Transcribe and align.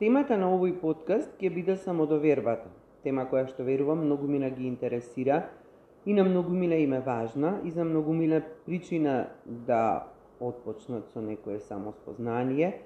Темата 0.00 0.38
на 0.40 0.46
овој 0.48 0.70
подкаст 0.80 1.34
ќе 1.36 1.50
биде 1.52 1.74
самодовербата. 1.76 2.70
Тема 3.04 3.26
која 3.28 3.50
што 3.50 3.66
верувам 3.66 3.98
многу 4.06 4.30
мина 4.32 4.48
ги 4.48 4.64
интересира 4.64 5.42
и 6.08 6.14
на 6.16 6.24
многу 6.24 6.56
мина 6.56 6.78
им 6.80 6.94
е 6.96 7.00
важна 7.04 7.50
и 7.68 7.70
за 7.70 7.84
многу 7.84 8.14
мина 8.16 8.38
причина 8.64 9.28
да 9.44 10.06
отпочнат 10.40 11.12
со 11.12 11.20
некое 11.20 11.58
самоспознание, 11.60 12.80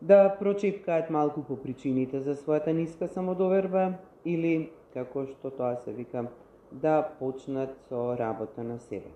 да 0.00 0.36
прочепкаат 0.38 1.10
малку 1.10 1.42
по 1.42 1.56
причините 1.56 2.20
за 2.20 2.38
својата 2.38 2.70
ниска 2.70 3.08
самодоверба 3.08 3.98
или, 4.24 4.70
како 4.94 5.26
што 5.26 5.50
тоа 5.50 5.74
се 5.82 5.90
вика, 5.90 6.28
да 6.70 7.02
почнат 7.18 7.74
со 7.90 8.14
работа 8.14 8.62
на 8.62 8.78
себе. 8.78 9.10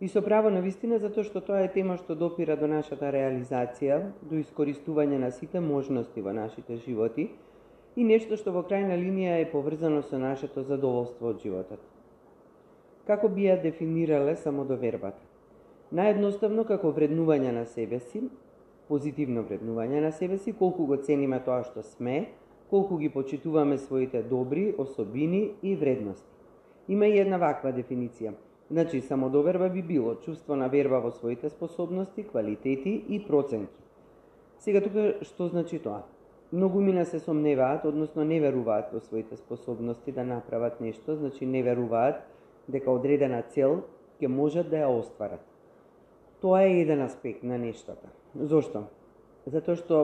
И 0.00 0.08
со 0.08 0.22
право 0.22 0.50
на 0.50 0.60
вистина, 0.60 0.98
затоа 0.98 1.24
што 1.24 1.40
тоа 1.40 1.62
е 1.64 1.70
тема 1.70 1.96
што 1.96 2.16
допира 2.18 2.56
до 2.58 2.66
нашата 2.66 3.12
реализација, 3.14 4.00
до 4.22 4.40
искористување 4.42 5.20
на 5.22 5.30
сите 5.30 5.60
можности 5.60 6.20
во 6.20 6.32
нашите 6.34 6.76
животи 6.82 7.28
и 7.96 8.04
нешто 8.04 8.36
што 8.36 8.52
во 8.52 8.64
крајна 8.66 8.96
линија 8.98 9.38
е 9.40 9.50
поврзано 9.52 10.02
со 10.02 10.18
нашето 10.18 10.64
задоволство 10.66 11.30
од 11.30 11.42
животот. 11.42 11.78
Како 13.06 13.28
би 13.28 13.46
ја 13.46 13.60
дефинирале 13.62 14.34
самодовербата? 14.36 15.22
Наедноставно 15.94 16.64
како 16.64 16.90
вреднување 16.90 17.52
на 17.54 17.64
себе 17.70 18.00
си, 18.00 18.24
позитивно 18.88 19.44
вреднување 19.46 20.00
на 20.02 20.10
себе 20.12 20.38
си, 20.38 20.52
колку 20.58 20.86
го 20.90 20.96
цениме 20.96 21.38
тоа 21.44 21.62
што 21.62 21.84
сме, 21.86 22.32
колку 22.70 22.98
ги 22.98 23.12
почитуваме 23.14 23.78
своите 23.78 24.22
добри 24.22 24.74
особини 24.78 25.52
и 25.62 25.76
вредности. 25.76 26.26
Има 26.88 27.06
и 27.06 27.20
една 27.20 27.38
ваква 27.38 27.70
дефиниција. 27.72 28.34
Значи, 28.70 29.00
самодоверба 29.00 29.68
би 29.68 29.82
било 29.82 30.14
чувство 30.14 30.56
на 30.56 30.68
верба 30.68 31.00
во 31.00 31.10
своите 31.10 31.50
способности, 31.50 32.22
квалитети 32.22 33.04
и 33.08 33.20
проценки. 33.26 33.82
Сега 34.58 34.80
тука 34.80 35.18
што 35.22 35.48
значи 35.48 35.78
тоа? 35.78 36.02
Многу 36.52 36.80
мина 36.80 37.04
се 37.04 37.20
сомневаат, 37.20 37.84
односно 37.84 38.24
не 38.24 38.40
веруваат 38.40 38.92
во 38.92 39.00
своите 39.00 39.36
способности 39.36 40.12
да 40.12 40.24
направат 40.24 40.80
нешто, 40.80 41.16
значи 41.16 41.46
не 41.46 41.62
веруваат 41.62 42.22
дека 42.68 42.90
одредена 42.90 43.42
цел 43.42 43.82
ќе 44.20 44.28
можат 44.28 44.70
да 44.70 44.84
ја 44.84 44.88
остварат. 44.88 45.42
Тоа 46.40 46.62
е 46.62 46.80
еден 46.80 47.02
аспект 47.02 47.42
на 47.42 47.58
нештата. 47.58 48.08
Зошто? 48.34 48.86
Затоа 49.46 49.76
што 49.76 49.98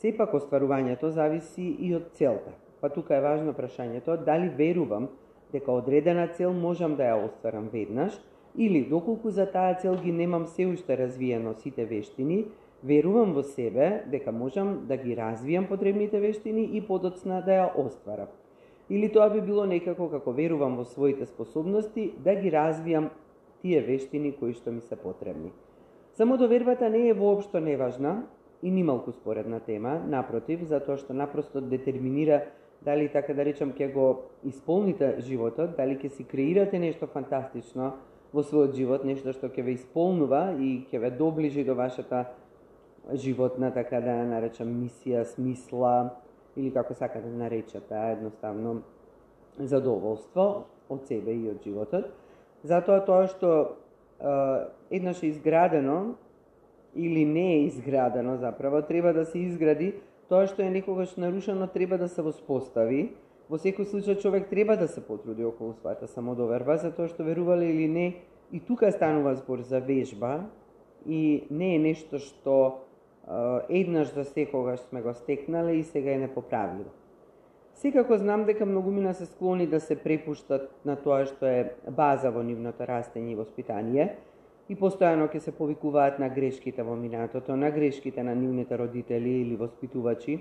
сепак 0.00 0.32
остварувањето 0.38 1.12
зависи 1.12 1.76
и 1.80 1.94
од 1.96 2.12
целта. 2.16 2.54
Па 2.80 2.88
тука 2.88 3.16
е 3.16 3.24
важно 3.24 3.52
прашањето 3.52 4.16
дали 4.24 4.48
верувам 4.48 5.08
дека 5.56 5.72
одредена 5.72 6.28
цел 6.36 6.52
можам 6.52 6.96
да 7.00 7.08
ја 7.08 7.24
остварам 7.24 7.68
веднаш, 7.72 8.20
или 8.56 8.84
доколку 8.84 9.30
за 9.30 9.46
таа 9.46 9.74
цел 9.80 9.96
ги 9.96 10.12
немам 10.12 10.46
се 10.46 10.66
уште 10.66 10.96
развиено 10.98 11.54
сите 11.54 11.84
вештини, 11.84 12.44
верувам 12.84 13.32
во 13.32 13.42
себе 13.42 14.04
дека 14.12 14.32
можам 14.32 14.86
да 14.88 14.96
ги 14.96 15.16
развијам 15.16 15.68
потребните 15.68 16.20
вештини 16.20 16.64
и 16.76 16.80
подоцна 16.80 17.42
да 17.44 17.52
ја 17.52 17.68
остварам. 17.86 18.28
Или 18.90 19.08
тоа 19.12 19.30
би 19.30 19.40
било 19.40 19.66
некако 19.66 20.08
како 20.10 20.32
верувам 20.32 20.76
во 20.76 20.84
своите 20.84 21.26
способности 21.26 22.12
да 22.24 22.34
ги 22.34 22.52
развијам 22.52 23.10
тие 23.62 23.80
вештини 23.80 24.32
кои 24.32 24.52
што 24.52 24.72
ми 24.72 24.80
се 24.80 24.96
потребни. 24.96 25.52
Само 26.12 26.36
довербата 26.36 26.90
не 26.90 27.08
е 27.08 27.14
воопшто 27.14 27.60
неважна 27.60 28.26
и 28.62 28.70
нималку 28.70 29.12
споредна 29.12 29.60
тема, 29.60 30.00
напротив, 30.06 30.62
затоа 30.64 30.96
што 30.96 31.12
напросто 31.12 31.60
детерминира 31.60 32.46
дали 32.82 33.08
така 33.08 33.34
да 33.34 33.44
речам 33.44 33.72
ќе 33.72 33.92
го 33.92 34.06
исполните 34.44 35.16
животот, 35.18 35.76
дали 35.76 35.96
ќе 35.98 36.08
си 36.08 36.24
креирате 36.24 36.78
нешто 36.78 37.06
фантастично 37.06 37.94
во 38.32 38.42
својот 38.42 38.74
живот, 38.76 39.04
нешто 39.04 39.32
што 39.32 39.48
ќе 39.48 39.64
ве 39.64 39.76
исполнува 39.78 40.52
и 40.58 40.86
ќе 40.90 41.00
ве 41.00 41.10
доближи 41.10 41.64
до 41.64 41.74
вашата 41.74 42.26
животна, 43.14 43.70
така 43.70 44.00
да 44.00 44.16
наречам, 44.26 44.68
мисија, 44.68 45.24
смисла, 45.24 46.10
или 46.56 46.72
како 46.74 46.94
сака 46.94 47.20
да 47.20 47.30
наречете, 47.30 47.94
едноставно 48.16 48.80
задоволство 49.58 50.66
од 50.88 51.06
себе 51.06 51.34
и 51.34 51.50
од 51.50 51.62
животот. 51.64 52.08
Затоа 52.66 53.04
тоа 53.06 53.26
што 53.30 53.52
е, 54.20 54.32
еднаш 54.98 55.22
е 55.22 55.30
изградено 55.30 56.16
или 56.94 57.24
не 57.24 57.46
е 57.54 57.64
изградено 57.66 58.36
заправо, 58.36 58.82
треба 58.82 59.12
да 59.12 59.24
се 59.26 59.38
изгради 59.38 59.94
Тоа 60.28 60.46
што 60.50 60.62
е 60.62 60.70
некогаш 60.74 61.16
нарушено 61.16 61.68
треба 61.70 61.98
да 61.98 62.08
се 62.08 62.22
воспостави. 62.22 63.12
Во 63.46 63.60
секој 63.62 63.86
случај 63.86 64.18
човек 64.18 64.48
треба 64.50 64.74
да 64.76 64.88
се 64.90 65.00
потруди 65.00 65.44
околу 65.46 65.76
својата 65.78 66.08
самодоверба, 66.10 66.80
затоа 66.82 67.06
што 67.06 67.22
верувале 67.22 67.70
или 67.70 67.86
не, 67.86 68.06
и 68.50 68.58
тука 68.58 68.90
станува 68.90 69.36
збор 69.38 69.62
за 69.62 69.78
вежба 69.80 70.48
и 71.06 71.46
не 71.50 71.76
е 71.76 71.78
нешто 71.78 72.18
што 72.18 72.82
еднаш 73.68 74.14
за 74.14 74.24
секогаш 74.24 74.80
сме 74.80 75.02
го 75.02 75.14
стекнале 75.14 75.78
и 75.78 75.82
сега 75.82 76.12
е 76.12 76.18
непоправливо. 76.18 76.90
Секако 77.74 78.18
знам 78.18 78.44
дека 78.44 78.66
многумина 78.66 79.14
се 79.14 79.26
склони 79.26 79.66
да 79.66 79.80
се 79.80 79.96
препуштат 79.96 80.70
на 80.84 80.96
тоа 80.96 81.26
што 81.26 81.46
е 81.46 81.74
база 81.90 82.30
во 82.30 82.42
нивното 82.42 82.86
растење 82.88 83.34
и 83.34 83.38
воспитание, 83.38 84.16
и 84.68 84.74
постојано 84.74 85.28
ќе 85.30 85.40
се 85.44 85.54
повикуваат 85.54 86.18
на 86.18 86.28
грешките 86.28 86.82
во 86.82 86.96
минатото, 86.96 87.56
на 87.56 87.70
грешките 87.70 88.22
на 88.22 88.34
нивните 88.34 88.78
родители 88.78 89.40
или 89.42 89.56
воспитувачи 89.56 90.40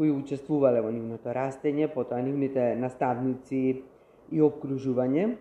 кои 0.00 0.10
учествувале 0.10 0.80
во 0.80 0.88
нивното 0.88 1.32
растење, 1.36 1.90
потоа 1.92 2.22
нивните 2.24 2.74
наставници 2.80 3.82
и 4.32 4.40
обкружување. 4.40 5.34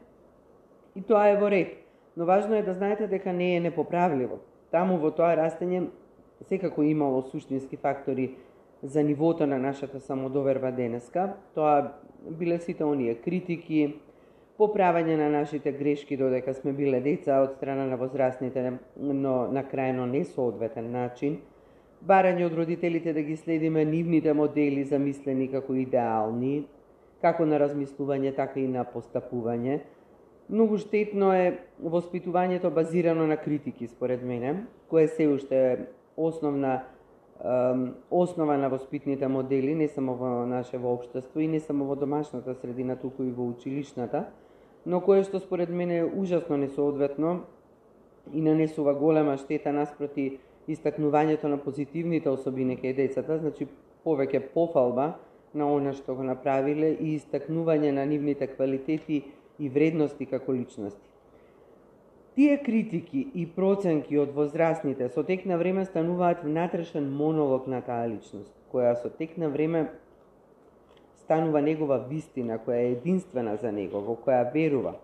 И 0.99 1.01
тоа 1.07 1.29
е 1.31 1.37
во 1.39 1.47
ред. 1.51 1.77
Но 2.17 2.25
важно 2.25 2.57
е 2.57 2.63
да 2.63 2.73
знаете 2.73 3.07
дека 3.07 3.31
не 3.33 3.55
е 3.55 3.61
непоправливо. 3.63 4.41
Таму 4.71 4.97
во 4.99 5.13
тоа 5.15 5.37
растење 5.39 5.85
секако 6.49 6.83
имало 6.83 7.21
суштински 7.31 7.77
фактори 7.77 8.33
за 8.83 9.03
нивото 9.03 9.47
на 9.47 9.57
нашата 9.57 9.99
самодоверба 9.99 10.71
денеска. 10.71 11.33
Тоа 11.55 11.93
биле 12.27 12.59
сите 12.59 12.83
оние 12.83 13.15
критики, 13.15 13.95
поправање 14.59 15.15
на 15.15 15.29
нашите 15.31 15.71
грешки 15.71 16.17
додека 16.19 16.53
сме 16.53 16.73
биле 16.75 16.99
деца 16.99 17.39
од 17.43 17.55
страна 17.55 17.85
на 17.87 17.95
возрастните, 17.97 18.73
но 18.99 19.35
на 19.47 19.63
крајно 19.63 20.07
несоодветен 20.11 20.91
начин, 20.91 21.37
барање 22.03 22.45
од 22.47 22.57
родителите 22.59 23.13
да 23.15 23.23
ги 23.23 23.37
следиме 23.39 23.85
нивните 23.85 24.33
модели 24.33 24.83
замислени 24.83 25.47
како 25.51 25.75
идеални, 25.79 26.65
како 27.21 27.47
на 27.47 27.59
размислување, 27.59 28.35
така 28.35 28.59
и 28.59 28.67
на 28.67 28.83
постапување. 28.83 29.79
Многу 30.49 30.79
штетно 30.81 31.31
е 31.35 31.59
воспитувањето 31.79 32.71
базирано 32.73 33.27
на 33.27 33.37
критики, 33.37 33.87
според 33.87 34.23
мене, 34.23 34.63
кое 34.89 35.07
се 35.07 35.27
уште 35.27 35.57
е 35.71 35.77
основна 36.17 36.81
основа 38.11 38.57
на 38.57 38.67
воспитните 38.69 39.27
модели, 39.27 39.75
не 39.75 39.87
само 39.87 40.15
во 40.15 40.45
наше 40.45 40.77
во 40.77 40.93
општество 40.93 41.39
и 41.39 41.47
не 41.47 41.59
само 41.59 41.85
во 41.85 41.95
домашната 41.95 42.55
средина, 42.55 42.97
туку 42.99 43.23
и 43.23 43.31
во 43.31 43.47
училишната, 43.47 44.25
но 44.89 45.01
кое 45.05 45.21
што 45.23 45.37
според 45.39 45.69
мене 45.69 45.97
е 46.01 46.05
ужасно 46.05 46.57
несоодветно 46.57 47.41
и 48.33 48.41
нанесува 48.41 48.95
голема 48.97 49.35
штета 49.37 49.69
наспроти 49.73 50.39
истакнувањето 50.67 51.49
на 51.51 51.57
позитивните 51.61 52.29
особини 52.29 52.77
кај 52.77 52.95
децата, 52.97 53.37
значи 53.37 53.67
повеќе 54.05 54.41
пофалба 54.53 55.19
на 55.53 55.67
она 55.75 55.93
што 55.93 56.15
го 56.17 56.25
направиле 56.25 56.95
и 56.97 57.13
истакнување 57.19 57.91
на 57.93 58.05
нивните 58.09 58.47
квалитети 58.49 59.21
и 59.59 59.69
вредности 59.69 60.25
како 60.25 60.57
личности. 60.57 61.05
Тие 62.35 62.57
критики 62.63 63.27
и 63.35 63.45
проценки 63.45 64.17
од 64.17 64.33
возрастните 64.33 65.09
со 65.13 65.21
тек 65.23 65.45
на 65.45 65.57
време 65.61 65.85
стануваат 65.85 66.41
внатрешен 66.43 67.13
монолог 67.13 67.67
на 67.67 67.81
таа 67.85 68.09
личност, 68.09 68.49
која 68.73 68.95
со 68.97 69.09
тек 69.09 69.37
на 69.37 69.49
време 69.53 69.89
станува 71.29 71.61
негова 71.61 71.99
вистина 72.09 72.55
која 72.57 72.81
е 72.81 72.91
единствена 72.95 73.53
за 73.61 73.69
него, 73.71 73.99
во 74.01 74.15
која 74.17 74.47
верува 74.49 74.95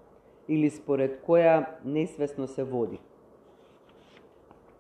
или 0.50 0.72
според 0.74 1.20
која 1.22 1.68
несвесно 1.86 2.48
се 2.48 2.64
води. 2.66 2.98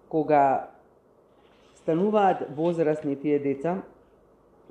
Кога 0.09 0.71
стануваат 1.75 2.49
возрастни 2.57 3.15
тие 3.15 3.37
деца, 3.39 3.83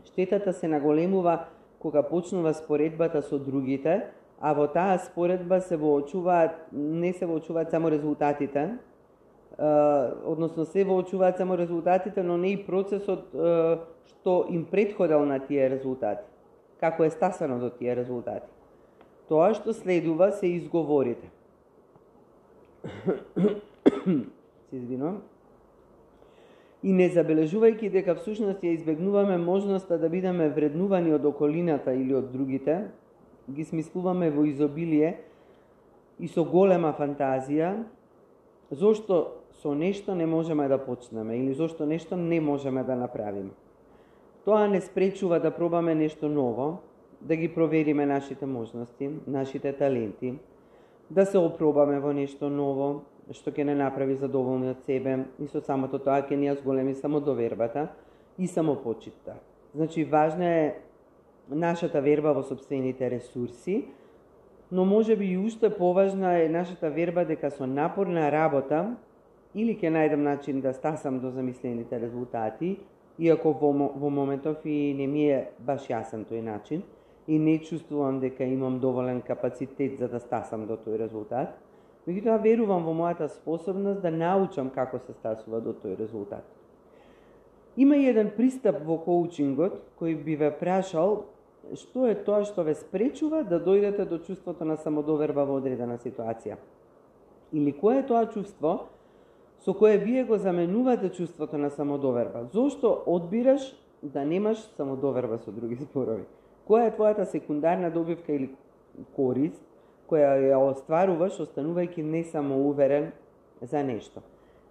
штетата 0.05 0.53
се 0.53 0.69
наголемува 0.69 1.45
кога 1.79 2.03
почнува 2.03 2.55
споредбата 2.55 3.23
со 3.23 3.39
другите, 3.39 4.11
а 4.41 4.53
во 4.53 4.67
таа 4.67 4.99
споредба 4.99 5.61
се 5.61 5.77
воочуваат, 5.77 6.59
не 6.73 7.13
се 7.13 7.27
воочуваат 7.27 7.71
само 7.71 7.91
резултатите, 7.91 8.75
односно 10.27 10.65
се 10.65 10.85
воочуваат 10.85 11.37
само 11.37 11.59
резултатите, 11.59 12.23
но 12.23 12.37
не 12.37 12.59
и 12.59 12.67
процесот 12.67 13.31
што 14.11 14.47
им 14.51 14.67
предходел 14.67 15.23
на 15.23 15.39
тие 15.39 15.71
резултати 15.71 16.34
како 16.85 17.05
е 17.05 17.11
стасано 17.11 17.59
до 17.59 17.71
тие 17.73 17.97
резултати. 17.97 18.51
Тоа 19.29 19.55
што 19.57 19.73
следува 19.73 20.33
се 20.37 20.53
изговорите. 20.53 21.31
се 24.69 24.77
извинувам. 24.77 25.23
И 26.85 26.93
не 26.93 27.07
забележувајќи 27.09 27.89
дека 27.95 28.19
всушност 28.19 28.61
ја 28.61 28.75
избегнуваме 28.77 29.39
можноста 29.41 29.97
да 29.99 30.11
бидеме 30.13 30.51
вреднувани 30.53 31.15
од 31.17 31.25
околината 31.25 31.95
или 31.97 32.13
од 32.15 32.29
другите, 32.33 32.91
ги 33.49 33.65
смислуваме 33.65 34.29
во 34.31 34.45
изобилие 34.45 35.15
и 36.21 36.29
со 36.29 36.45
голема 36.45 36.93
фантазија, 36.99 37.73
зошто 38.71 39.41
со 39.63 39.73
нешто 39.73 40.15
не 40.15 40.27
можеме 40.27 40.69
да 40.69 40.79
почнеме 40.79 41.39
или 41.41 41.55
зошто 41.55 41.87
нешто 41.87 42.17
не 42.17 42.41
можеме 42.41 42.85
да 42.85 42.97
направиме. 42.97 43.51
Тоа 44.45 44.69
не 44.69 44.81
спречува 44.81 45.41
да 45.41 45.51
пробаме 45.51 45.95
нешто 45.95 46.29
ново, 46.29 46.79
да 47.21 47.37
ги 47.37 47.55
провериме 47.55 48.07
нашите 48.07 48.47
можности, 48.47 49.11
нашите 49.27 49.73
таленти, 49.73 50.35
да 51.11 51.27
се 51.27 51.39
опробаме 51.39 52.01
во 52.01 52.13
нешто 52.13 52.51
ново, 52.53 53.05
што 53.33 53.49
ќе 53.49 53.65
не 53.65 53.75
направи 53.75 54.17
задоволни 54.21 54.69
од 54.69 54.85
себе 54.85 55.25
и 55.41 55.49
со 55.49 55.65
самото 55.65 55.99
тоа 55.99 56.21
ќе 56.21 56.37
ни 56.37 56.51
ја 56.51 56.59
зголеми 56.61 56.93
самодовербата 56.95 57.89
и 58.39 58.47
самопочитта. 58.47 59.41
Значи, 59.75 60.05
важна 60.05 60.45
е 60.45 60.75
нашата 61.49 62.01
верба 62.01 62.33
во 62.33 62.43
собствените 62.43 63.11
ресурси, 63.11 63.89
но 64.73 64.85
може 64.85 65.17
би 65.17 65.27
и 65.27 65.39
уште 65.39 65.71
поважна 65.71 66.45
е 66.45 66.49
нашата 66.49 66.91
верба 66.91 67.25
дека 67.25 67.51
со 67.51 67.67
напорна 67.67 68.29
работа 68.33 68.97
или 69.55 69.73
ќе 69.73 69.89
најдам 69.89 70.21
начин 70.25 70.61
да 70.61 70.75
стасам 70.75 71.21
до 71.21 71.31
замислените 71.31 72.01
резултати, 72.01 72.77
иако 73.19 73.53
во, 73.53 73.71
во 73.73 74.11
моментов 74.11 74.65
и 74.65 74.95
не 74.95 75.07
ми 75.07 75.29
е 75.31 75.41
баш 75.59 75.89
јасен 75.89 76.25
тој 76.27 76.43
начин 76.43 76.83
и 77.27 77.39
не 77.39 77.59
чувствувам 77.59 78.21
дека 78.21 78.45
имам 78.45 78.81
доволен 78.81 79.23
капацитет 79.23 79.99
за 79.99 80.09
да 80.09 80.21
стасам 80.21 80.67
до 80.67 80.77
тој 80.77 80.99
резултат, 80.99 81.55
меѓутоа 82.07 82.43
верувам 82.43 82.85
во 82.85 82.93
мојата 82.93 83.29
способност 83.29 84.03
да 84.03 84.11
научам 84.11 84.71
како 84.71 84.99
се 84.99 85.13
стасува 85.13 85.61
до 85.61 85.73
тој 85.73 85.97
резултат. 85.99 86.45
Има 87.77 87.97
еден 87.97 88.31
пристап 88.37 88.83
во 88.85 88.99
коучингот 88.99 89.81
кој 90.01 90.19
би 90.25 90.37
ве 90.37 90.51
прашал 90.51 91.25
што 91.73 92.07
е 92.11 92.15
тоа 92.27 92.45
што 92.45 92.65
ве 92.67 92.75
спречува 92.77 93.43
да 93.49 93.61
дојдете 93.63 94.05
до 94.09 94.19
чувството 94.19 94.65
на 94.65 94.77
самодоверба 94.77 95.47
во 95.49 95.57
одредена 95.63 95.97
ситуација. 95.99 96.59
Или 97.53 97.73
кое 97.73 98.03
е 98.03 98.07
тоа 98.07 98.27
чувство 98.27 98.91
со 99.65 99.75
кое 99.75 99.99
вие 99.99 100.25
го 100.25 100.37
заменувате 100.37 101.09
чувството 101.09 101.59
на 101.59 101.71
самодоверба? 101.71 102.49
Зошто 102.53 103.03
одбираш 103.07 103.61
да 104.03 104.25
немаш 104.25 104.59
самодоверба 104.77 105.39
со 105.39 105.53
други 105.53 105.75
зборови? 105.81 106.27
Која 106.69 106.89
е 106.89 106.97
твојата 106.97 107.25
секундарна 107.25 107.91
добивка 107.91 108.33
или 108.33 108.55
корист 109.17 109.61
која 110.09 110.37
ја 110.41 110.61
остваруваш 110.61 111.41
останувајќи 111.41 112.03
не 112.03 112.25
само 112.25 112.61
уверен 112.69 113.13
за 113.63 113.83
нешто? 113.85 114.21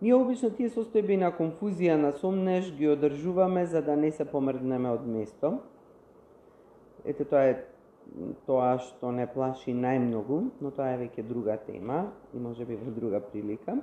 Ние 0.01 0.15
обично 0.15 0.49
тие 0.49 0.69
состојби 0.69 1.17
на 1.17 1.31
конфузија 1.31 1.95
на 1.97 2.11
сомнеш 2.11 2.71
ги 2.77 2.89
одржуваме 2.89 3.65
за 3.65 3.81
да 3.81 3.95
не 3.95 4.11
се 4.11 4.25
помрднеме 4.25 4.89
од 4.89 5.05
место 5.07 5.59
Ете 7.05 7.25
тоа 7.27 7.43
е 7.51 7.55
тоа 8.47 8.77
што 8.79 9.11
не 9.11 9.25
плаши 9.27 9.73
најмногу, 9.75 10.39
но 10.61 10.71
тоа 10.71 10.93
е 10.93 10.99
веќе 11.01 11.25
друга 11.27 11.57
тема 11.65 12.05
и 12.33 12.39
може 12.39 12.65
би 12.65 12.77
во 12.79 12.91
друга 12.91 13.19
прилика. 13.19 13.75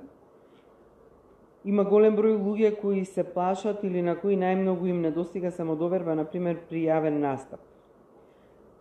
Има 1.63 1.83
голем 1.85 2.15
број 2.17 2.39
луѓе 2.41 2.71
кои 2.81 3.03
се 3.05 3.23
плашат 3.23 3.83
или 3.83 4.01
на 4.01 4.15
кои 4.17 4.33
најмногу 4.33 4.87
им 4.89 5.01
недостига 5.01 5.51
самодоверба, 5.51 6.15
на 6.15 6.25
пример 6.25 6.57
при 6.69 6.87
јавен 6.87 7.19
настап. 7.21 7.59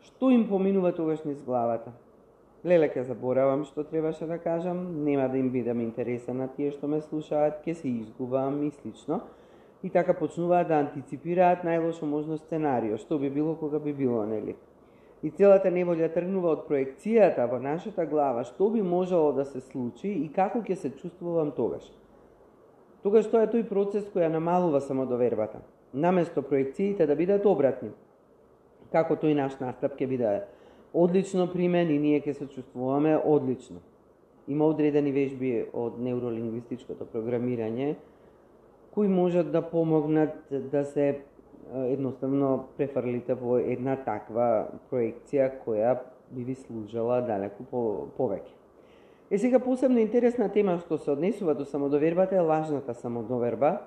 Што 0.01 0.31
им 0.31 0.47
поминува 0.49 0.93
тогаш 0.97 1.25
низ 1.25 1.43
главата? 1.45 1.93
Леле 2.65 2.89
ке 2.89 3.05
заборавам 3.05 3.67
што 3.69 3.85
требаше 3.85 4.27
да 4.27 4.39
кажам, 4.39 5.05
нема 5.05 5.29
да 5.29 5.37
им 5.37 5.51
бидам 5.51 5.81
интересен 5.81 6.41
на 6.41 6.49
тие 6.49 6.71
што 6.73 6.89
ме 6.89 7.01
слушаат, 7.01 7.61
ке 7.65 7.75
се 7.75 7.89
изгубам 7.89 8.63
и 8.67 8.71
слично 8.71 9.21
и 9.83 9.91
така 9.91 10.15
почнуваат 10.17 10.69
да 10.69 10.81
антиципираат 10.81 11.65
најлошо 11.65 12.05
можно 12.09 12.37
сценарио, 12.37 12.97
што 12.97 13.19
би 13.19 13.31
било 13.31 13.55
кога 13.57 13.79
би 13.79 13.93
било, 13.93 14.25
нели? 14.27 14.57
И 15.23 15.31
целата 15.31 15.69
неволја 15.69 16.09
тргнува 16.13 16.53
од 16.57 16.67
проекцијата 16.69 17.45
во 17.49 17.61
нашата 17.61 18.07
глава, 18.07 18.45
што 18.45 18.71
би 18.71 18.83
можело 18.83 19.33
да 19.33 19.45
се 19.45 19.61
случи 19.61 20.09
и 20.09 20.29
како 20.33 20.61
ќе 20.61 20.77
се 20.77 20.91
чувствувам 20.97 21.53
тогаш. 21.57 21.85
Тогаш 23.03 23.31
тоа 23.33 23.47
е 23.47 23.53
тој 23.53 23.65
процес 23.69 24.05
кој 24.13 24.27
ја 24.27 24.33
намалува 24.35 24.81
самодовербата. 24.85 25.63
Наместо 25.93 26.43
проекциите 26.43 27.07
да 27.07 27.17
бидат 27.17 27.47
обратни. 27.49 27.91
Како 28.93 29.17
тој 29.17 29.35
наш 29.39 29.57
настап 29.61 29.97
ќе 29.97 30.09
биде 30.11 30.35
одлично 30.93 31.47
примен 31.49 31.91
и 31.91 31.99
ние 31.99 32.21
ќе 32.21 32.35
се 32.35 32.47
чувствуваме 32.47 33.17
одлично. 33.17 33.81
Има 34.49 34.67
одредени 34.67 35.13
вежби 35.13 35.65
од 35.73 35.99
неуролингвистичкото 36.03 37.07
програмирање, 37.13 37.95
кои 38.91 39.09
можат 39.09 39.53
да 39.53 39.63
помогнат 39.63 40.35
да 40.51 40.85
се 40.85 41.23
едноставно 41.71 42.67
префрлите 42.77 43.35
во 43.39 43.61
една 43.63 43.97
таква 43.97 44.69
проекција 44.91 45.53
која 45.65 46.01
би 46.31 46.45
ви 46.45 46.55
служела 46.55 47.21
далеку 47.23 47.65
повеќе. 48.19 48.60
Е 49.31 49.39
сега 49.39 49.59
посебно 49.59 49.99
интересна 49.99 50.49
тема 50.49 50.79
што 50.83 50.99
се 50.99 51.11
однесува 51.11 51.55
до 51.55 51.65
самодовербата 51.65 52.37
е 52.37 52.41
лажната 52.41 52.95
самодоверба, 52.95 53.79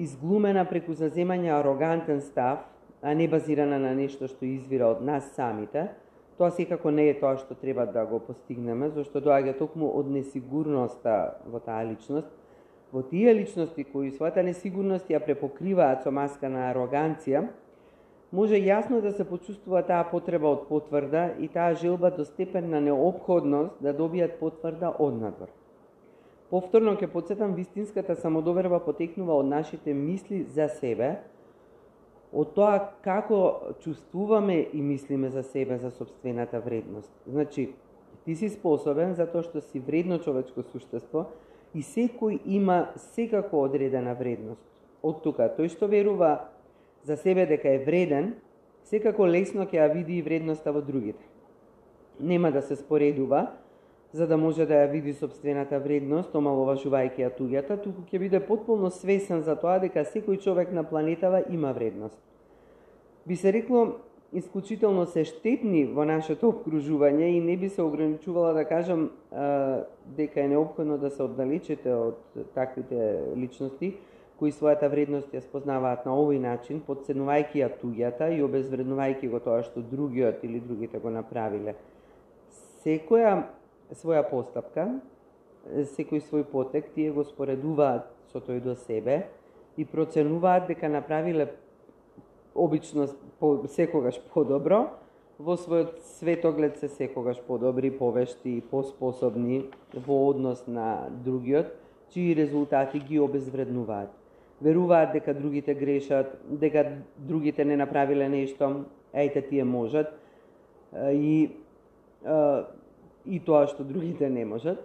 изглумена 0.00 0.64
преку 0.64 0.96
заземање 0.96 1.52
арогантен 1.52 2.20
став, 2.20 2.64
а 3.02 3.14
не 3.14 3.28
базирана 3.28 3.78
на 3.78 3.92
нешто 3.94 4.28
што 4.28 4.48
извира 4.48 4.88
од 4.88 5.02
нас 5.04 5.28
самите, 5.36 5.90
тоа 6.38 6.50
секако 6.50 6.90
не 6.90 7.10
е 7.10 7.18
тоа 7.20 7.36
што 7.36 7.54
треба 7.54 7.84
да 7.86 8.06
го 8.08 8.20
постигнеме, 8.24 8.88
зашто 8.88 9.20
доаѓа 9.20 9.58
токму 9.58 9.92
од 9.92 10.08
несигурноста 10.08 11.36
во 11.44 11.60
таа 11.60 11.84
личност, 11.84 12.32
Во 12.92 13.04
тие 13.06 13.30
личности 13.34 13.84
кои 13.86 14.08
својата 14.10 14.42
несигурност 14.42 15.10
ја 15.10 15.20
препокриваат 15.22 16.02
со 16.02 16.10
маска 16.10 16.48
на 16.50 16.64
ароганција, 16.72 17.44
може 18.32 18.54
јасно 18.54 19.00
да 19.00 19.12
се 19.12 19.24
почувствува 19.24 19.82
таа 19.82 20.04
потреба 20.10 20.48
од 20.48 20.68
потврда 20.68 21.30
и 21.38 21.48
таа 21.48 21.74
желба 21.74 22.10
до 22.10 22.24
степен 22.24 22.70
на 22.70 22.80
необходност 22.80 23.82
да 23.82 23.94
добијат 23.94 24.38
потврда 24.38 24.94
однадвор. 24.98 25.50
Повторно 26.50 26.96
ќе 26.98 27.06
подсетам, 27.10 27.54
вистинската 27.54 28.16
самодоверба 28.16 28.80
потекнува 28.82 29.36
од 29.38 29.46
нашите 29.46 29.94
мисли 29.94 30.42
за 30.50 30.68
себе, 30.68 31.20
од 32.32 32.54
тоа 32.54 32.78
како 33.02 33.74
чувствуваме 33.82 34.66
и 34.72 34.82
мислиме 34.82 35.30
за 35.30 35.42
себе, 35.42 35.78
за 35.78 35.90
собствената 35.90 36.60
вредност. 36.60 37.10
Значи, 37.26 37.72
ти 38.24 38.36
си 38.36 38.48
способен 38.48 39.14
затоа 39.14 39.42
што 39.42 39.60
си 39.60 39.78
вредно 39.78 40.18
човечко 40.18 40.62
суштество, 40.62 41.26
и 41.74 41.82
секој 41.82 42.40
има 42.46 42.90
секако 43.14 43.62
одредена 43.62 44.14
вредност. 44.14 44.62
Од 45.02 45.22
тука, 45.22 45.46
тој 45.54 45.70
што 45.70 45.86
верува 45.86 46.50
за 47.04 47.16
себе 47.16 47.46
дека 47.46 47.68
е 47.68 47.78
вреден, 47.84 48.34
секако 48.84 49.26
лесно 49.26 49.66
ќе 49.66 49.78
ја 49.80 49.92
види 49.92 50.18
и 50.18 50.22
вредноста 50.22 50.72
во 50.72 50.82
другите. 50.82 51.24
Нема 52.20 52.52
да 52.52 52.62
се 52.62 52.76
споредува, 52.76 53.46
за 54.12 54.26
да 54.26 54.36
може 54.36 54.66
да 54.66 54.74
ја 54.74 54.90
види 54.90 55.14
собствената 55.14 55.78
вредност, 55.78 56.34
омаловажувајќи 56.34 57.22
ја 57.22 57.30
туѓата, 57.38 57.78
туку 57.82 58.02
ќе 58.02 58.18
биде 58.18 58.40
потполно 58.40 58.90
свесен 58.90 59.42
за 59.46 59.56
тоа 59.56 59.78
дека 59.78 60.04
секој 60.04 60.40
човек 60.42 60.72
на 60.72 60.84
планетава 60.84 61.44
има 61.50 61.72
вредност. 61.72 62.18
Би 63.26 63.36
се 63.36 63.52
рекло, 63.52 64.00
исклучително 64.32 65.06
се 65.06 65.24
штетни 65.24 65.84
во 65.86 66.04
нашето 66.04 66.50
обкружување 66.50 67.30
и 67.34 67.40
не 67.40 67.56
би 67.56 67.68
се 67.68 67.82
ограничувала 67.82 68.52
да 68.54 68.64
кажам 68.64 69.10
дека 70.16 70.40
е 70.40 70.48
необходно 70.48 70.98
да 70.98 71.10
се 71.10 71.22
оддалечите 71.22 71.94
од 71.94 72.18
таквите 72.54 73.20
личности 73.36 73.94
кои 74.40 74.54
својата 74.56 74.88
вредност 74.88 75.34
ја 75.36 75.42
спознаваат 75.44 76.06
на 76.08 76.14
овој 76.16 76.38
начин, 76.40 76.78
подценувајќи 76.86 77.60
ја 77.60 77.66
туѓата 77.76 78.30
и 78.32 78.40
обезвреднувајќи 78.40 79.28
го 79.28 79.38
тоа 79.44 79.60
што 79.66 79.82
другиот 79.84 80.44
или 80.48 80.62
другите 80.64 80.98
го 80.98 81.10
направиле. 81.12 81.74
Секоја 82.80 83.34
своја 83.92 84.22
постапка, 84.30 84.86
секој 85.92 86.22
свој 86.24 86.46
потек, 86.48 86.88
тие 86.94 87.12
го 87.12 87.24
споредуваат 87.28 88.08
со 88.32 88.40
тој 88.40 88.62
до 88.64 88.74
себе 88.80 89.26
и 89.76 89.84
проценуваат 89.84 90.70
дека 90.72 90.88
направиле 90.88 91.50
обично 92.54 93.08
по, 93.38 93.58
секогаш 93.68 94.22
подобро, 94.32 94.86
во 95.38 95.58
својот 95.60 96.00
светоглед 96.16 96.80
се 96.80 96.88
секогаш 96.88 97.40
подобри, 97.44 97.90
повешти 97.90 98.56
и 98.56 98.64
поспособни 98.64 99.66
во 99.92 100.16
однос 100.30 100.64
на 100.66 101.10
другиот, 101.10 101.76
чии 102.12 102.34
резултати 102.34 102.98
ги 102.98 103.20
обезвреднуваат. 103.20 104.19
Веруваат 104.60 105.12
дека 105.12 105.34
другите 105.34 105.74
грешат, 105.74 106.36
дека 106.44 106.84
другите 107.16 107.64
не 107.64 107.76
направиле 107.76 108.28
нешто, 108.28 108.84
ејте 109.14 109.42
тие 109.48 109.64
можат, 109.64 110.12
и, 111.12 111.50
и 113.26 113.40
тоа 113.46 113.66
што 113.66 113.84
другите 113.84 114.28
не 114.28 114.44
можат, 114.44 114.82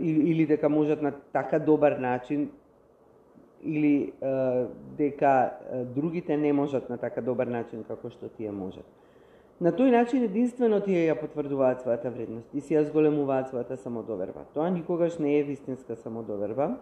или 0.00 0.46
дека 0.46 0.68
можат 0.68 1.02
на 1.02 1.12
така 1.32 1.58
добар 1.58 1.98
начин, 1.98 2.50
или 3.62 4.12
дека 4.98 5.52
другите 5.94 6.36
не 6.36 6.52
можат 6.52 6.90
на 6.90 6.98
така 6.98 7.20
добар 7.20 7.46
начин 7.46 7.84
како 7.84 8.10
што 8.10 8.28
тие 8.28 8.50
можат. 8.52 8.84
На 9.60 9.72
тој 9.74 9.90
начин 9.90 10.22
единствено 10.22 10.78
тие 10.80 11.08
ја 11.08 11.16
потврдуваат 11.18 11.80
својата 11.82 12.12
вредност 12.14 12.52
и 12.54 12.60
си 12.62 12.76
ја 12.76 12.84
зголемуваат 12.86 13.50
својата 13.50 13.74
самодоверба. 13.74 14.44
Тоа 14.54 14.70
никогаш 14.70 15.18
не 15.18 15.38
е 15.38 15.42
вистинска 15.42 15.96
самодоверба. 15.96 16.76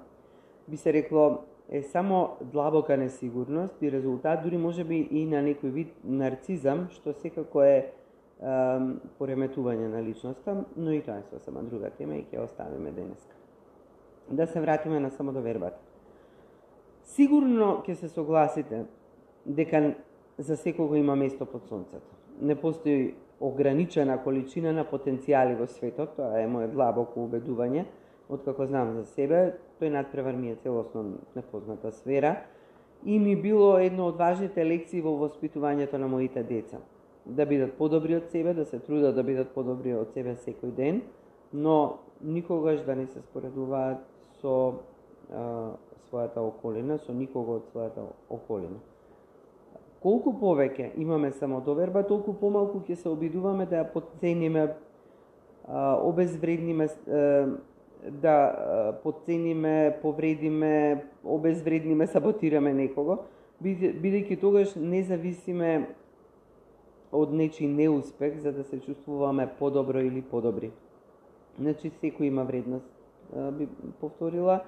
Би 0.69 0.77
се 0.77 0.93
рекло 0.93 1.39
е 1.69 1.83
само 1.83 2.37
длабока 2.41 2.97
несигурност 2.97 3.83
и 3.83 3.93
резултат 3.93 4.43
дури 4.43 4.57
може 4.57 4.85
би 4.85 5.09
и 5.11 5.27
на 5.27 5.43
некој 5.43 5.71
вид 5.71 5.95
нарцизам, 6.05 6.87
што 6.95 7.13
секако 7.13 7.63
е, 7.63 7.77
е 7.77 8.55
пореметување 9.19 9.91
на 9.91 10.03
личноста, 10.03 10.65
но 10.77 10.93
и 10.95 11.03
тоа 11.03 11.19
е 11.19 11.27
сосема 11.31 11.63
друга 11.67 11.91
тема 11.91 12.17
и 12.17 12.25
ќе 12.31 12.45
оставиме 12.45 12.93
денеска. 12.93 13.35
Да 14.31 14.47
се 14.47 14.61
вратиме 14.61 15.01
на 15.01 15.11
само 15.11 15.33
довербата. 15.33 15.79
Сигурно 17.03 17.83
ќе 17.87 17.95
се 17.95 18.09
согласите 18.09 18.85
дека 19.47 19.95
за 20.39 20.57
секого 20.57 20.95
има 20.95 21.17
место 21.17 21.47
под 21.47 21.67
сонцето. 21.67 22.15
Не 22.41 22.55
постои 22.55 23.15
ограничена 23.41 24.23
количина 24.23 24.73
на 24.73 24.85
потенцијали 24.85 25.57
во 25.59 25.67
светот, 25.67 26.17
тоа 26.17 26.41
е 26.41 26.49
моје 26.49 26.71
длабоко 26.73 27.27
убедување, 27.27 27.85
откако 28.29 28.67
знам 28.67 28.95
за 28.95 29.05
себе, 29.05 29.57
тој 29.81 29.93
надпревар 29.93 30.35
ми 30.35 30.51
е 30.51 30.59
целосно 30.63 31.19
непозната 31.37 31.93
сфера 31.93 32.37
и 33.05 33.19
ми 33.19 33.37
било 33.37 33.79
едно 33.79 34.09
од 34.11 34.19
важните 34.19 34.65
лекции 34.65 35.01
во 35.01 35.15
воспитувањето 35.21 35.99
на 35.99 36.09
моите 36.09 36.43
деца. 36.43 36.79
Да 37.27 37.47
бидат 37.47 37.77
подобри 37.79 38.17
од 38.17 38.31
себе, 38.31 38.55
да 38.55 38.65
се 38.65 38.79
трудат 38.79 39.15
да 39.15 39.23
бидат 39.23 39.55
подобри 39.55 39.95
од 39.95 40.13
себе 40.15 40.35
секој 40.35 40.75
ден, 40.75 41.03
но 41.53 41.99
никогаш 42.23 42.83
да 42.87 42.97
не 42.97 43.07
се 43.07 43.21
споредуваат 43.21 44.03
со 44.41 44.83
а, 45.31 45.77
својата 46.11 46.43
околина, 46.43 46.99
со 46.99 47.13
никого 47.13 47.61
од 47.61 47.71
својата 47.75 48.07
околина. 48.31 48.79
Колку 50.03 50.33
повеќе 50.39 50.93
имаме 50.97 51.33
самодоверба, 51.33 52.03
толку 52.07 52.35
помалку 52.35 52.83
ќе 52.87 52.95
се 52.95 53.09
обидуваме 53.09 53.67
да 53.67 53.83
ја 53.83 53.93
подцениме, 53.93 54.69
обезвредниме, 55.67 56.87
да 58.03 58.99
подцениме, 59.03 59.99
повредиме, 60.03 61.05
обезвредниме, 61.25 62.07
саботираме 62.07 62.75
некого, 62.75 63.19
бидејќи 63.63 64.41
тогаш 64.41 64.75
не 64.77 65.03
зависиме 65.03 65.89
од 67.13 67.33
нечи 67.33 67.67
неуспех 67.67 68.39
за 68.39 68.53
да 68.53 68.65
се 68.65 68.81
чувствуваме 68.81 69.49
подобро 69.59 70.01
или 70.01 70.23
подобри. 70.23 70.71
Значи, 71.59 71.91
секој 72.03 72.29
има 72.29 72.45
вредност, 72.45 72.91
би 73.53 73.69
повторила. 74.01 74.61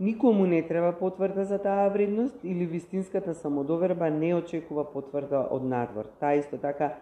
Никому 0.00 0.46
не 0.46 0.62
треба 0.62 0.92
потврда 0.92 1.44
за 1.44 1.58
таа 1.58 1.88
вредност 1.88 2.44
или 2.44 2.66
вистинската 2.66 3.34
самодоверба 3.34 4.10
не 4.10 4.34
очекува 4.34 4.84
потврда 4.84 5.48
од 5.50 5.64
надвор. 5.64 6.06
Таа 6.20 6.34
исто 6.38 6.58
така 6.58 6.94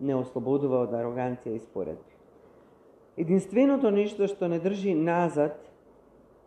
не 0.00 0.14
ослободува 0.14 0.84
од 0.88 0.94
ароганција 0.96 1.56
и 1.56 1.60
споредби. 1.60 2.17
Единственото 3.18 3.90
нешто 3.90 4.28
што 4.30 4.48
не 4.48 4.60
држи 4.62 4.94
назад 4.94 5.58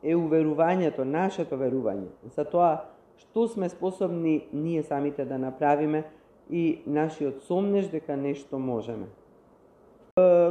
е 0.04 0.16
уверувањето, 0.16 1.04
нашето 1.04 1.60
верување 1.60 2.10
за 2.36 2.46
тоа 2.48 2.88
што 3.22 3.48
сме 3.48 3.70
способни 3.70 4.48
ние 4.54 4.84
самите 4.84 5.26
да 5.26 5.38
направиме 5.38 6.04
и 6.50 6.82
нашиот 6.88 7.44
сомнеж 7.44 7.92
дека 7.92 8.18
нешто 8.18 8.60
можеме. 8.60 9.08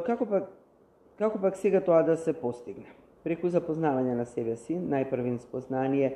Како 0.06 0.26
пак 0.26 0.50
Како 1.20 1.36
пак 1.38 1.56
сега 1.60 1.82
тоа 1.84 2.00
да 2.00 2.14
се 2.16 2.32
постигне? 2.32 2.88
Преку 3.20 3.50
запознавање 3.52 4.14
на 4.16 4.24
себе 4.24 4.54
си, 4.56 4.78
најпрвин 4.80 5.34
спознание, 5.42 6.14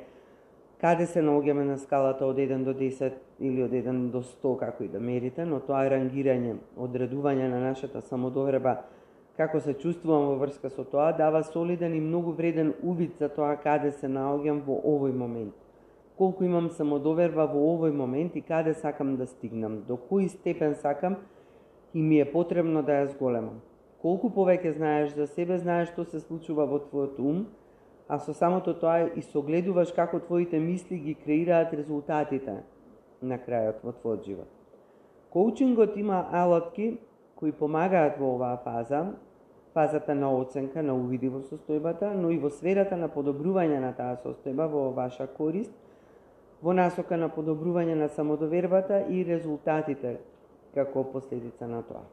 каде 0.81 1.05
се 1.05 1.21
наоѓаме 1.21 1.61
на 1.67 1.75
скалата 1.77 2.25
од 2.25 2.39
1 2.41 2.63
до 2.65 2.73
10 2.73 3.13
или 3.37 3.61
од 3.61 3.75
1 3.77 3.99
до 4.09 4.23
100, 4.25 4.55
како 4.57 4.83
и 4.83 4.87
да 4.89 4.97
мерите, 4.99 5.45
но 5.45 5.59
тоа 5.61 5.83
рангирање, 5.93 6.55
одредување 6.73 7.51
на 7.53 7.59
нашата 7.67 8.01
самодоверба, 8.01 8.79
како 9.37 9.59
се 9.59 9.73
чувствувам 9.73 10.29
во 10.29 10.35
врска 10.39 10.69
со 10.69 10.83
тоа, 10.87 11.11
дава 11.11 11.43
солиден 11.43 11.93
и 11.95 11.99
многу 11.99 12.31
вреден 12.31 12.73
увид 12.83 13.19
за 13.19 13.29
тоа 13.29 13.55
каде 13.59 13.91
се 13.91 14.07
наоѓам 14.07 14.61
во 14.65 14.79
овој 14.79 15.11
момент. 15.11 15.53
Колку 16.17 16.45
имам 16.47 16.69
самодоверба 16.71 17.45
во 17.51 17.63
овој 17.73 17.91
момент 17.91 18.35
и 18.35 18.41
каде 18.41 18.73
сакам 18.73 19.17
да 19.19 19.27
стигнам, 19.27 19.81
до 19.87 19.99
кој 20.09 20.29
степен 20.31 20.75
сакам 20.75 21.17
и 21.93 22.01
ми 22.01 22.19
е 22.19 22.31
потребно 22.31 22.83
да 22.83 23.01
ја 23.01 23.11
зголемам. 23.11 23.59
Колку 24.01 24.29
повеќе 24.29 24.71
знаеш 24.77 25.11
за 25.15 25.27
себе, 25.27 25.57
знаеш 25.57 25.91
што 25.91 26.05
се 26.05 26.19
случува 26.19 26.65
во 26.65 26.79
твојот 26.79 27.19
ум, 27.19 27.45
а 28.07 28.19
со 28.19 28.33
самото 28.33 28.73
тоа 28.79 29.09
и 29.15 29.21
согледуваш 29.21 29.91
како 29.91 30.19
твоите 30.19 30.59
мисли 30.59 30.97
ги 30.97 31.15
креираат 31.15 31.73
резултатите 31.73 32.61
на 33.21 33.35
крајот 33.35 33.83
во 33.83 33.91
твојот 33.91 34.23
живот. 34.23 34.47
Коучингот 35.33 35.97
има 35.97 36.23
алатки 36.31 36.99
кои 37.35 37.51
помагаат 37.51 38.19
во 38.19 38.35
оваа 38.35 38.57
фаза, 38.63 39.15
фазата 39.75 40.15
на 40.15 40.31
оценка, 40.31 40.81
на 40.81 40.95
увиди 40.95 41.29
во 41.29 41.43
состојбата, 41.45 42.15
но 42.15 42.31
и 42.31 42.39
во 42.39 42.49
сферата 42.49 42.97
на 42.97 43.11
подобрување 43.11 43.79
на 43.83 43.93
таа 43.93 44.17
состојба 44.23 44.71
во 44.71 44.89
ваша 44.95 45.27
корист, 45.27 45.71
во 46.63 46.73
насока 46.73 47.19
на 47.19 47.29
подобрување 47.29 47.99
на 47.99 48.09
самодовербата 48.09 49.05
и 49.11 49.23
резултатите 49.27 50.19
како 50.73 51.03
последица 51.11 51.67
на 51.67 51.83
тоа 51.83 52.07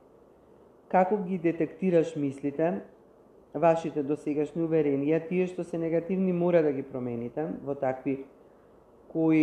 како 0.93 1.17
ги 1.17 1.39
детектираш 1.39 2.17
мислите, 2.21 2.83
вашите 3.55 4.03
досегашни 4.05 4.65
уверенија, 4.67 5.23
тие 5.29 5.49
што 5.49 5.65
се 5.65 5.81
негативни 5.81 6.33
мора 6.37 6.61
да 6.65 6.73
ги 6.77 6.85
промените 6.85 7.47
во 7.65 7.75
такви 7.81 8.19
кои 9.13 9.43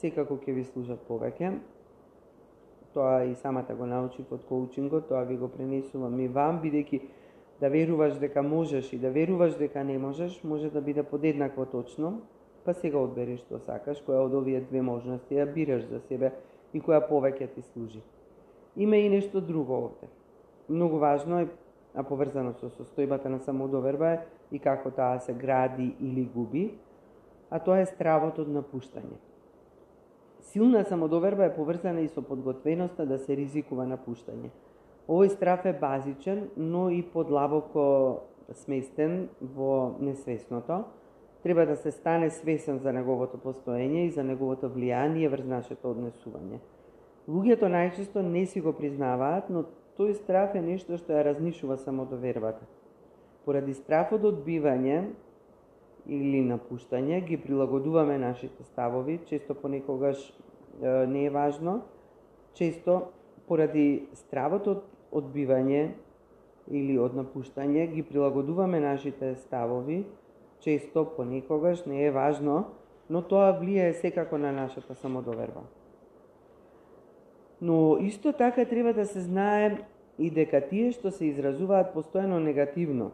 секако 0.00 0.36
ќе 0.42 0.54
ви 0.56 0.64
служат 0.68 1.00
повеќе. 1.08 1.54
Тоа 2.92 3.24
и 3.28 3.34
самата 3.40 3.76
го 3.76 3.86
научив 3.86 4.32
од 4.32 4.44
коучингот, 4.48 5.08
тоа 5.08 5.24
ви 5.28 5.36
го 5.40 5.48
пренесувам 5.48 6.20
и 6.20 6.28
вам, 6.28 6.60
бидејќи 6.60 7.00
да 7.60 7.70
веруваш 7.70 8.18
дека 8.18 8.42
можеш 8.42 8.92
и 8.92 8.98
да 8.98 9.10
веруваш 9.10 9.56
дека 9.56 9.84
не 9.84 9.98
можеш, 9.98 10.42
може 10.44 10.70
да 10.70 10.80
биде 10.80 11.02
подеднакво 11.02 11.66
точно, 11.66 12.20
па 12.64 12.74
сега 12.74 12.98
одбери 12.98 13.36
што 13.36 13.58
сакаш, 13.58 14.02
која 14.06 14.26
од 14.28 14.34
овие 14.34 14.60
две 14.60 14.82
можности 14.82 15.34
ја 15.34 15.48
бираш 15.52 15.88
за 15.88 16.00
себе 16.06 16.32
и 16.72 16.80
која 16.80 17.02
повеќе 17.08 17.54
ти 17.54 17.62
служи. 17.72 18.02
Има 18.76 18.96
и 18.96 19.08
нешто 19.08 19.40
друго 19.40 19.74
овде 19.74 20.08
многу 20.68 20.96
важно 20.96 21.40
е, 21.40 21.48
а 21.94 22.02
поврзано 22.02 22.52
со 22.60 22.68
состојбата 22.68 23.28
на 23.32 23.40
самодоверба 23.40 24.08
е 24.12 24.20
и 24.52 24.58
како 24.58 24.90
таа 24.90 25.18
се 25.20 25.32
гради 25.32 25.94
или 26.00 26.28
губи, 26.34 26.78
а 27.50 27.58
тоа 27.58 27.80
е 27.80 27.86
стравот 27.86 28.38
од 28.38 28.48
напуштање. 28.52 29.16
Силна 30.52 30.84
самодоверба 30.84 31.48
е 31.48 31.54
поврзана 31.56 32.00
и 32.00 32.08
со 32.08 32.22
подготвеноста 32.22 33.06
да 33.06 33.18
се 33.18 33.36
ризикува 33.36 33.86
напуштање. 33.88 34.52
Овој 35.08 35.32
страф 35.32 35.64
е 35.66 35.72
базичен, 35.72 36.48
но 36.56 36.90
и 36.90 37.02
подлабоко 37.02 38.20
сместен 38.52 39.28
во 39.40 39.96
несвесното. 40.00 40.84
Треба 41.42 41.66
да 41.66 41.76
се 41.76 41.90
стане 41.90 42.30
свесен 42.30 42.78
за 42.78 42.92
неговото 42.92 43.38
постоење 43.38 44.06
и 44.06 44.10
за 44.10 44.24
неговото 44.24 44.68
влијание 44.68 45.30
врз 45.30 45.46
нашето 45.46 45.94
однесување. 45.94 46.60
Луѓето 47.28 47.68
најчесто 47.72 48.22
не 48.22 48.46
си 48.46 48.60
го 48.60 48.72
признаваат, 48.72 49.48
но 49.50 49.64
Тој 49.98 50.14
страф 50.14 50.52
е 50.54 50.60
нешто 50.62 50.94
што 50.94 51.10
ја 51.10 51.24
разнишува 51.26 51.74
самодовербата. 51.82 52.62
Поради 53.42 53.72
страфот 53.74 54.22
од 54.28 54.44
бивање 54.46 55.08
или 56.06 56.42
напуштање 56.46 57.18
ги 57.26 57.38
прилагодуваме 57.42 58.14
нашите 58.22 58.62
ставови, 58.68 59.18
често 59.26 59.56
понекогаш 59.58 60.20
е, 60.22 61.06
не 61.10 61.24
е 61.26 61.32
важно, 61.34 61.80
често 62.54 63.00
поради 63.48 64.06
стравот 64.14 64.68
од 64.70 64.84
одбивање 65.12 65.88
или 66.68 66.98
од 67.00 67.14
напуштање 67.16 67.86
ги 67.94 68.02
прилагодуваме 68.04 68.80
нашите 68.80 69.34
ставови, 69.34 70.04
често 70.60 71.04
понекогаш 71.16 71.84
не 71.86 72.04
е 72.04 72.10
важно, 72.10 72.64
но 73.08 73.22
тоа 73.22 73.54
влијае 73.56 73.96
секако 74.00 74.38
на 74.38 74.52
нашата 74.52 74.94
самодоверба. 74.94 75.64
Но 77.60 77.98
исто 78.00 78.32
така 78.32 78.64
треба 78.64 78.92
да 78.92 79.06
се 79.06 79.20
знае 79.20 79.78
и 80.18 80.30
дека 80.30 80.60
тие 80.60 80.92
што 80.92 81.10
се 81.10 81.30
изразуваат 81.30 81.94
постојано 81.94 82.38
негативно, 82.42 83.10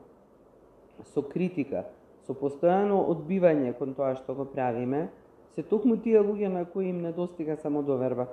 со 1.15 1.23
критика, 1.23 1.85
со 2.27 2.35
постојано 2.35 3.05
одбивање 3.13 3.75
кон 3.79 3.95
тоа 3.95 4.15
што 4.17 4.35
го 4.35 4.45
правиме, 4.45 5.09
се 5.55 5.63
токму 5.63 5.97
тие 5.97 6.21
луѓе 6.21 6.49
на 6.49 6.65
кои 6.65 6.91
им 6.91 7.03
недостига 7.03 7.57
самодоверба, 7.57 8.27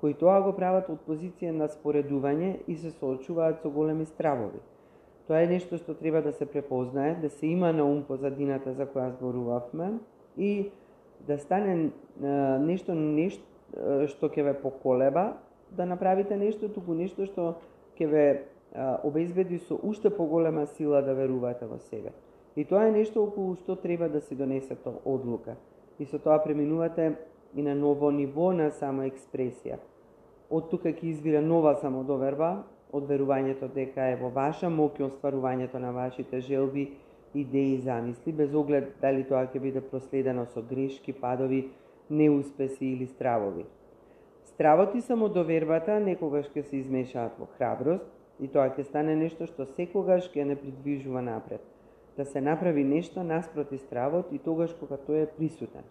кои 0.00 0.14
тоа 0.14 0.40
го 0.40 0.52
прават 0.54 0.90
од 0.90 1.00
позиција 1.06 1.52
на 1.52 1.68
споредување 1.68 2.58
и 2.66 2.76
се 2.76 2.90
соочуваат 2.90 3.62
со 3.62 3.70
големи 3.70 4.06
стравови. 4.06 4.60
Тоа 5.26 5.42
е 5.42 5.50
нешто 5.50 5.76
што 5.76 5.94
треба 5.94 6.22
да 6.22 6.32
се 6.32 6.46
препознае, 6.46 7.18
да 7.20 7.30
се 7.30 7.46
има 7.46 7.72
на 7.72 7.84
ум 7.84 8.02
позадината 8.08 8.72
за 8.72 8.86
која 8.86 9.10
зборувавме 9.18 9.98
и 10.36 10.70
да 11.26 11.38
стане 11.38 11.90
нешто, 12.64 12.94
нешто 12.94 13.44
што 14.08 14.30
ќе 14.32 14.44
ве 14.46 14.54
поколеба 14.62 15.34
да 15.76 15.84
направите 15.84 16.36
нешто, 16.36 16.68
туку 16.72 16.94
нешто 16.94 17.26
што 17.26 17.58
ќе 17.98 18.06
ве 18.08 18.24
обезбеди 19.04 19.58
со 19.58 19.76
уште 19.82 20.10
поголема 20.10 20.66
сила 20.66 21.02
да 21.02 21.14
верувате 21.14 21.66
во 21.66 21.78
себе. 21.78 22.12
И 22.56 22.64
тоа 22.64 22.88
е 22.88 22.92
нешто 22.92 23.22
околу 23.22 23.56
што 23.56 23.76
треба 23.76 24.08
да 24.08 24.20
си 24.20 24.34
донесете 24.34 24.90
одлука. 25.04 25.56
И 25.98 26.06
со 26.06 26.18
тоа 26.18 26.38
преминувате 26.38 27.16
и 27.54 27.62
на 27.62 27.74
ново 27.74 28.10
ниво 28.10 28.52
на 28.52 28.70
самоекспресија. 28.70 29.78
Од 30.50 30.70
тука 30.70 30.92
ќе 30.92 31.10
извира 31.12 31.40
нова 31.44 31.74
самодоверба, 31.80 32.50
од 32.92 33.08
верувањето 33.08 33.68
дека 33.74 34.08
е 34.12 34.16
во 34.20 34.30
ваша 34.32 34.70
моќ 34.72 35.04
остварувањето 35.08 35.78
на 35.78 35.90
вашите 35.92 36.40
желби, 36.40 36.88
идеи 37.34 37.74
и 37.74 37.80
замисли, 37.80 38.32
без 38.32 38.54
оглед 38.54 38.94
дали 39.00 39.24
тоа 39.24 39.46
ќе 39.46 39.60
биде 39.60 39.80
проследено 39.80 40.46
со 40.46 40.62
грешки, 40.62 41.12
падови, 41.12 41.68
неуспеси 42.10 42.86
или 42.92 43.06
стравови. 43.06 43.64
Стравот 44.44 44.94
и 44.94 45.00
самодовербата 45.00 45.98
некогаш 46.00 46.48
ќе 46.54 46.62
се 46.62 46.80
измешаат 46.80 47.36
во 47.38 47.46
храброст 47.58 48.06
и 48.40 48.48
тоа 48.48 48.70
ќе 48.72 48.86
стане 48.88 49.16
нешто 49.16 49.46
што 49.46 49.68
секогаш 49.76 50.30
ќе 50.32 50.44
не 50.48 50.56
придвижува 50.56 51.22
напред. 51.22 51.60
Да 52.16 52.24
се 52.24 52.40
направи 52.40 52.84
нешто 52.84 53.22
наспроти 53.22 53.78
стравот 53.78 54.32
и 54.32 54.38
тогаш 54.38 54.74
кога 54.80 54.96
тој 54.96 55.22
е 55.22 55.30
присутен. 55.36 55.84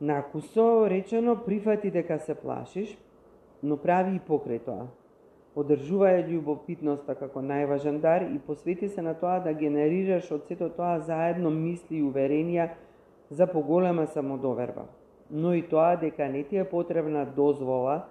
Накусо 0.00 0.90
речено 0.90 1.36
прифати 1.44 1.90
дека 1.90 2.18
се 2.18 2.34
плашиш, 2.34 2.98
но 3.62 3.76
прави 3.76 4.16
и 4.16 4.20
покрај 4.20 4.60
тоа. 4.64 4.88
Одржувај 5.56 6.26
љубопитноста 6.28 7.14
како 7.16 7.40
најважен 7.40 8.00
дар 8.00 8.26
и 8.28 8.38
посвети 8.38 8.88
се 8.92 9.02
на 9.02 9.14
тоа 9.16 9.38
да 9.40 9.54
генерираш 9.56 10.28
од 10.36 10.44
сето 10.48 10.68
тоа 10.68 10.98
заедно 11.00 11.50
мисли 11.50 11.96
и 11.96 12.04
уверенија 12.04 12.68
за 13.30 13.46
поголема 13.46 14.06
самодоверба. 14.06 14.84
Но 15.30 15.54
и 15.54 15.62
тоа 15.62 15.96
дека 15.96 16.28
не 16.28 16.44
ти 16.44 16.56
е 16.56 16.68
потребна 16.68 17.24
дозвола 17.36 18.04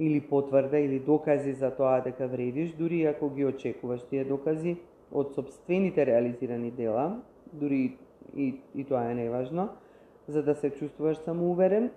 или 0.00 0.20
потврда 0.20 0.78
или 0.78 0.98
докази 0.98 1.52
за 1.52 1.70
тоа 1.70 2.00
дека 2.00 2.26
вредиш, 2.26 2.72
дури 2.72 3.04
ако 3.04 3.30
ги 3.30 3.44
очекуваш 3.44 4.02
тие 4.10 4.24
докази 4.24 4.76
од 5.12 5.34
собствените 5.34 6.06
реализирани 6.06 6.70
дела, 6.70 7.20
дури 7.52 7.98
и, 8.36 8.54
и 8.74 8.84
тоа 8.84 9.10
е 9.10 9.14
неважно, 9.14 9.68
за 10.30 10.42
да 10.42 10.54
се 10.54 10.70
чувствуваш 10.70 11.16
самоуверен, 11.16 11.84
е, 11.84 11.90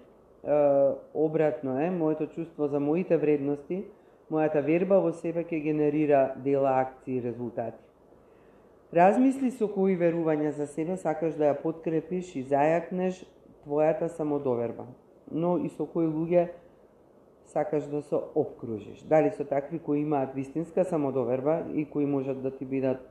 обратно 1.14 1.80
е, 1.80 1.90
моето 1.90 2.28
чувство 2.28 2.68
за 2.68 2.80
моите 2.80 3.18
вредности– 3.18 3.84
мојата 4.34 4.64
верба 4.66 5.00
во 5.04 5.12
себе 5.14 5.44
ќе 5.46 5.62
генерира 5.62 6.34
дела, 6.44 6.80
акции 6.82 7.18
и 7.18 7.22
резултати. 7.22 7.78
Размисли 8.94 9.50
со 9.52 9.68
кои 9.68 9.98
верувања 9.98 10.54
за 10.58 10.68
себе 10.70 10.98
сакаш 10.98 11.38
да 11.38 11.52
ја 11.52 11.62
подкрепиш 11.62 12.36
и 12.38 12.44
зајакнеш 12.50 13.24
твојата 13.66 14.10
самодоверба, 14.18 14.86
но 15.32 15.58
и 15.58 15.70
со 15.70 15.86
кои 15.86 16.06
луѓе 16.06 16.50
сакаш 17.54 17.88
да 17.90 18.02
се 18.02 18.22
обкружиш. 18.36 19.02
Дали 19.10 19.32
со 19.38 19.46
такви 19.46 19.80
кои 19.80 20.02
имаат 20.02 20.34
вистинска 20.36 20.86
самодоверба 20.86 21.64
и 21.74 21.86
кои 21.86 22.06
можат 22.06 22.42
да 22.42 22.52
ти 22.52 22.66
бидат 22.66 23.02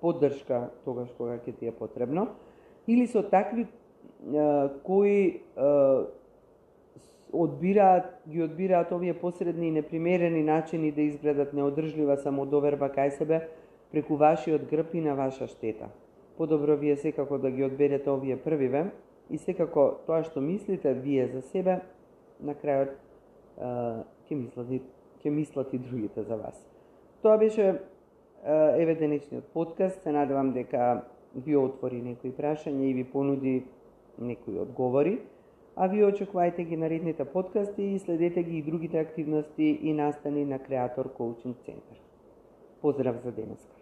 поддршка 0.00 0.70
тогаш 0.84 1.12
кога 1.18 1.38
ќе 1.38 1.56
ти 1.58 1.66
е 1.68 1.72
потребно, 1.72 2.28
или 2.88 3.06
со 3.06 3.22
такви 3.22 3.66
кои 4.82 5.42
одбираат, 7.32 8.22
ги 8.28 8.42
одбираат 8.42 8.92
овие 8.92 9.14
посредни 9.14 9.68
и 9.68 9.70
непримерени 9.70 10.42
начини 10.42 10.92
да 10.92 11.02
изградат 11.02 11.52
неодржлива 11.52 12.16
самодоверба 12.16 12.88
кај 12.88 13.10
себе 13.18 13.48
преку 13.92 14.16
вашиот 14.16 14.66
грб 14.70 14.94
и 14.94 15.00
на 15.00 15.14
ваша 15.14 15.46
штета. 15.46 15.88
Подобро 16.36 16.76
вие 16.76 16.96
секако 16.96 17.38
да 17.38 17.50
ги 17.50 17.64
одберете 17.64 18.10
овие 18.10 18.36
првиве 18.36 18.90
и 19.30 19.38
секако 19.38 19.98
тоа 20.06 20.22
што 20.24 20.40
мислите 20.40 20.94
вие 20.94 21.28
за 21.28 21.42
себе, 21.42 21.80
на 22.40 22.54
крајот 22.54 22.92
ќе 23.58 24.34
мислат, 24.34 24.66
ќе 25.24 25.30
мислат 25.30 25.74
и 25.74 25.78
другите 25.78 26.22
за 26.22 26.36
вас. 26.36 26.56
Тоа 27.22 27.38
беше 27.38 27.80
еве 28.44 28.94
денешниот 28.94 29.44
подкаст. 29.54 30.02
Се 30.02 30.12
надевам 30.12 30.52
дека 30.52 31.04
ви 31.34 31.56
отвори 31.56 32.02
некои 32.02 32.30
прашања 32.30 32.84
и 32.90 32.94
ви 32.94 33.04
понуди 33.04 33.64
некои 34.18 34.58
одговори 34.58 35.18
а 35.76 35.86
вие 35.92 36.06
очекувајте 36.08 36.64
ги 36.64 36.76
наредните 36.80 37.24
подкасти 37.24 37.82
и 37.82 37.98
следете 37.98 38.42
ги 38.42 38.58
и 38.58 38.62
другите 38.62 38.98
активности 38.98 39.78
и 39.82 39.92
настани 39.92 40.44
на 40.44 40.58
Креатор 40.58 41.12
Коучинг 41.12 41.56
Центар. 41.64 41.98
Поздрав 42.80 43.16
за 43.24 43.32
денеска! 43.32 43.75